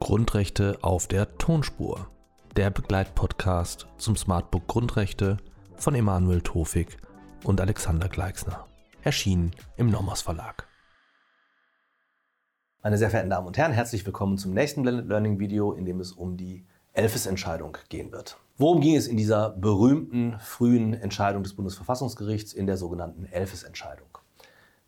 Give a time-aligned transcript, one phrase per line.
[0.00, 2.10] Grundrechte auf der Tonspur.
[2.56, 5.36] Der Begleitpodcast zum Smartbook Grundrechte
[5.76, 6.96] von Emanuel Tofik
[7.44, 8.66] und Alexander Gleixner.
[9.04, 10.66] Erschienen im Nomos Verlag.
[12.82, 16.00] Meine sehr verehrten Damen und Herren, herzlich willkommen zum nächsten Blended Learning Video, in dem
[16.00, 18.40] es um die Elfes-Entscheidung gehen wird.
[18.60, 24.18] Worum ging es in dieser berühmten frühen Entscheidung des Bundesverfassungsgerichts in der sogenannten Elfes-Entscheidung?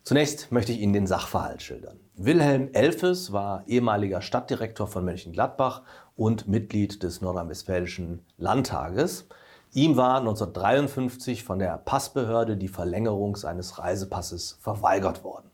[0.03, 1.99] Zunächst möchte ich Ihnen den Sachverhalt schildern.
[2.13, 5.81] Wilhelm Elfes war ehemaliger Stadtdirektor von Mönchengladbach
[6.15, 9.25] und Mitglied des Nordrhein-Westfälischen Landtages.
[9.73, 15.49] Ihm war 1953 von der Passbehörde die Verlängerung seines Reisepasses verweigert worden.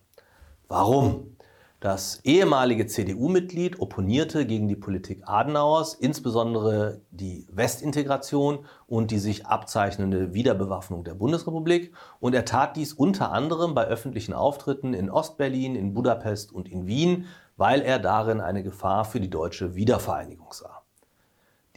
[0.68, 1.38] Warum?
[1.80, 10.34] Das ehemalige CDU-Mitglied opponierte gegen die Politik Adenauers, insbesondere die Westintegration und die sich abzeichnende
[10.34, 11.94] Wiederbewaffnung der Bundesrepublik.
[12.20, 16.86] Und er tat dies unter anderem bei öffentlichen Auftritten in Ostberlin, in Budapest und in
[16.86, 20.82] Wien, weil er darin eine Gefahr für die deutsche Wiedervereinigung sah.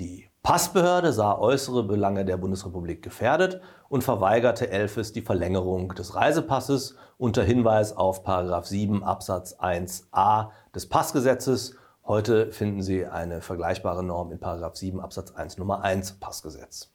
[0.00, 6.96] Die Passbehörde sah äußere Belange der Bundesrepublik gefährdet und verweigerte Elfes die Verlängerung des Reisepasses
[7.16, 11.76] unter Hinweis auf 7 Absatz 1a des Passgesetzes.
[12.04, 14.40] Heute finden Sie eine vergleichbare Norm in
[14.72, 16.92] 7 Absatz 1 Nummer 1 Passgesetz.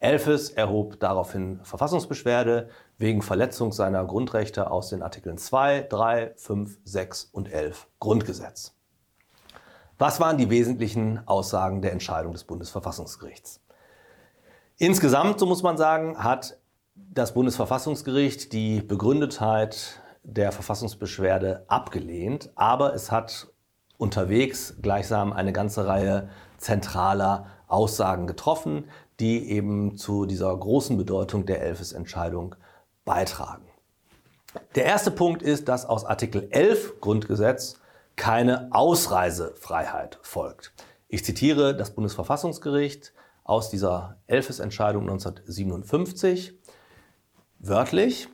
[0.00, 2.68] Elfes erhob daraufhin Verfassungsbeschwerde
[2.98, 8.77] wegen Verletzung seiner Grundrechte aus den Artikeln 2, 3, 5, 6 und 11 Grundgesetz.
[9.98, 13.60] Was waren die wesentlichen Aussagen der Entscheidung des Bundesverfassungsgerichts?
[14.76, 16.56] Insgesamt, so muss man sagen, hat
[16.94, 23.48] das Bundesverfassungsgericht die Begründetheit der Verfassungsbeschwerde abgelehnt, aber es hat
[23.96, 28.84] unterwegs gleichsam eine ganze Reihe zentraler Aussagen getroffen,
[29.18, 32.54] die eben zu dieser großen Bedeutung der Elfes-Entscheidung
[33.04, 33.64] beitragen.
[34.76, 37.80] Der erste Punkt ist, dass aus Artikel 11 Grundgesetz
[38.18, 40.74] keine Ausreisefreiheit folgt.
[41.08, 43.14] Ich zitiere das Bundesverfassungsgericht
[43.44, 46.58] aus dieser Elfes-Entscheidung 1957
[47.58, 48.28] wörtlich.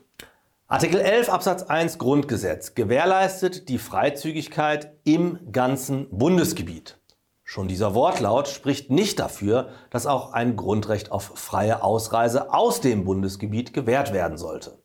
[0.67, 6.99] Artikel 11 Absatz 1 Grundgesetz gewährleistet die Freizügigkeit im ganzen Bundesgebiet.
[7.43, 13.05] Schon dieser Wortlaut spricht nicht dafür, dass auch ein Grundrecht auf freie Ausreise aus dem
[13.05, 14.79] Bundesgebiet gewährt werden sollte.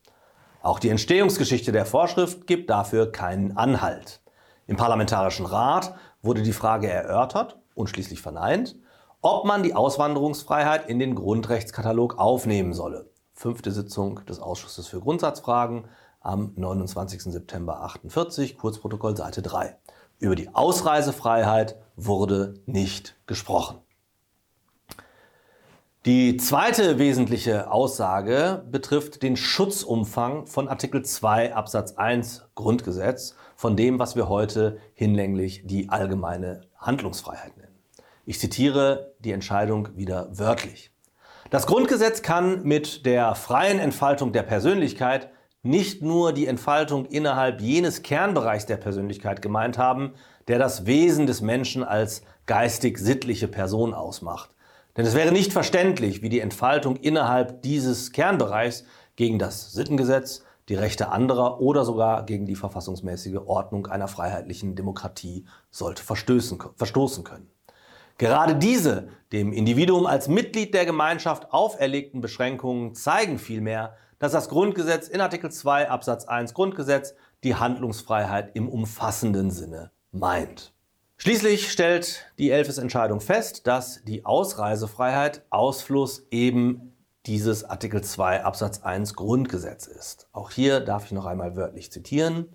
[0.62, 4.20] Auch die Entstehungsgeschichte der Vorschrift gibt dafür keinen Anhalt.
[4.70, 8.76] Im Parlamentarischen Rat wurde die Frage erörtert und schließlich verneint,
[9.20, 13.10] ob man die Auswanderungsfreiheit in den Grundrechtskatalog aufnehmen solle.
[13.32, 15.88] Fünfte Sitzung des Ausschusses für Grundsatzfragen
[16.20, 17.20] am 29.
[17.32, 19.76] September 48, Kurzprotokoll Seite 3.
[20.20, 23.78] Über die Ausreisefreiheit wurde nicht gesprochen.
[26.06, 33.98] Die zweite wesentliche Aussage betrifft den Schutzumfang von Artikel 2 Absatz 1 Grundgesetz, von dem,
[33.98, 37.78] was wir heute hinlänglich die allgemeine Handlungsfreiheit nennen.
[38.24, 40.90] Ich zitiere die Entscheidung wieder wörtlich.
[41.50, 45.28] Das Grundgesetz kann mit der freien Entfaltung der Persönlichkeit
[45.62, 50.14] nicht nur die Entfaltung innerhalb jenes Kernbereichs der Persönlichkeit gemeint haben,
[50.48, 54.54] der das Wesen des Menschen als geistig-sittliche Person ausmacht,
[54.96, 58.84] denn es wäre nicht verständlich, wie die Entfaltung innerhalb dieses Kernbereichs
[59.16, 65.46] gegen das Sittengesetz, die Rechte anderer oder sogar gegen die verfassungsmäßige Ordnung einer freiheitlichen Demokratie
[65.70, 67.50] sollte verstoßen können.
[68.18, 75.08] Gerade diese dem Individuum als Mitglied der Gemeinschaft auferlegten Beschränkungen zeigen vielmehr, dass das Grundgesetz
[75.08, 80.74] in Artikel 2 Absatz 1 Grundgesetz die Handlungsfreiheit im umfassenden Sinne meint.
[81.22, 86.94] Schließlich stellt die Elfes-Entscheidung fest, dass die Ausreisefreiheit Ausfluss eben
[87.26, 90.28] dieses Artikel 2 Absatz 1 Grundgesetz ist.
[90.32, 92.48] Auch hier darf ich noch einmal wörtlich zitieren.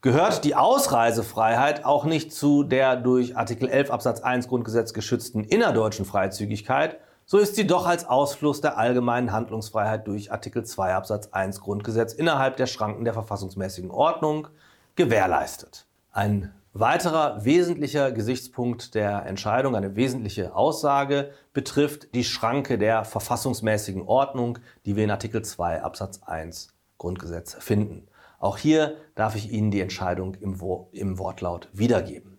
[0.00, 6.06] Gehört die Ausreisefreiheit auch nicht zu der durch Artikel 11 Absatz 1 Grundgesetz geschützten innerdeutschen
[6.06, 11.60] Freizügigkeit, so ist sie doch als Ausfluss der allgemeinen Handlungsfreiheit durch Artikel 2 Absatz 1
[11.60, 14.48] Grundgesetz innerhalb der Schranken der verfassungsmäßigen Ordnung
[14.96, 15.84] gewährleistet.
[16.10, 24.60] Ein Weiterer wesentlicher Gesichtspunkt der Entscheidung, eine wesentliche Aussage, betrifft die Schranke der verfassungsmäßigen Ordnung,
[24.86, 28.06] die wir in Artikel 2 Absatz 1 Grundgesetz finden.
[28.38, 30.56] Auch hier darf ich Ihnen die Entscheidung im,
[30.92, 32.38] im Wortlaut wiedergeben.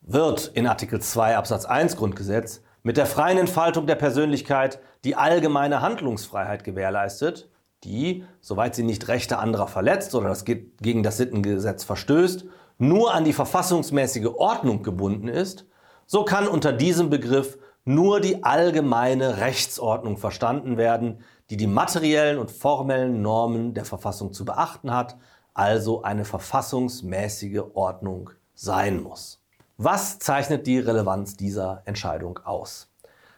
[0.00, 5.80] Wird in Artikel 2 Absatz 1 Grundgesetz mit der freien Entfaltung der Persönlichkeit die allgemeine
[5.80, 7.50] Handlungsfreiheit gewährleistet,
[7.82, 12.46] die, soweit sie nicht Rechte anderer verletzt oder das gegen das Sittengesetz verstößt,
[12.78, 15.66] nur an die verfassungsmäßige Ordnung gebunden ist,
[16.06, 22.50] so kann unter diesem Begriff nur die allgemeine Rechtsordnung verstanden werden, die die materiellen und
[22.50, 25.16] formellen Normen der Verfassung zu beachten hat,
[25.52, 29.40] also eine verfassungsmäßige Ordnung sein muss.
[29.76, 32.90] Was zeichnet die Relevanz dieser Entscheidung aus?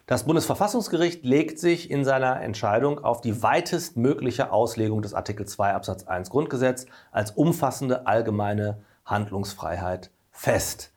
[0.06, 6.04] Das Bundesverfassungsgericht legt sich in seiner Entscheidung auf die weitestmögliche Auslegung des Artikel 2 Absatz
[6.04, 10.92] 1 Grundgesetz als umfassende allgemeine Handlungsfreiheit fest.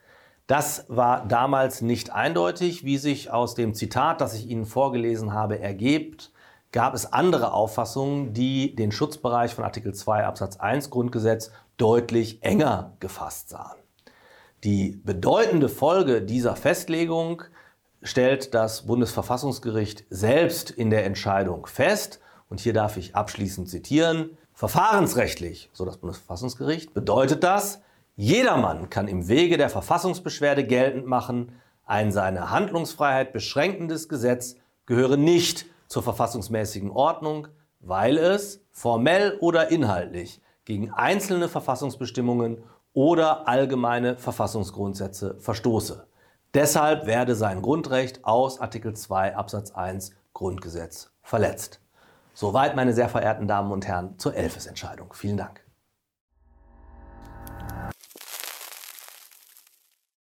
[0.47, 5.59] Das war damals nicht eindeutig, wie sich aus dem Zitat, das ich Ihnen vorgelesen habe,
[5.59, 6.31] ergibt
[6.71, 12.93] gab es andere Auffassungen, die den Schutzbereich von Artikel 2 Absatz 1 Grundgesetz deutlich enger
[12.99, 13.77] gefasst sahen.
[14.63, 17.43] Die bedeutende Folge dieser Festlegung
[18.03, 22.19] stellt das Bundesverfassungsgericht selbst in der Entscheidung fest.
[22.49, 24.37] Und hier darf ich abschließend zitieren.
[24.53, 27.81] Verfahrensrechtlich, so das Bundesverfassungsgericht, bedeutet das,
[28.19, 31.53] jedermann kann im Wege der Verfassungsbeschwerde geltend machen,
[31.85, 37.47] ein seine Handlungsfreiheit beschränkendes Gesetz gehöre nicht zur verfassungsmäßigen Ordnung,
[37.79, 42.61] weil es formell oder inhaltlich gegen einzelne Verfassungsbestimmungen
[42.91, 46.05] oder allgemeine Verfassungsgrundsätze verstoße.
[46.53, 51.79] Deshalb werde sein Grundrecht aus Artikel 2 Absatz 1 Grundgesetz verletzt.
[52.33, 55.13] Soweit, meine sehr verehrten Damen und Herren, zur Elfes-Entscheidung.
[55.13, 55.68] Vielen Dank.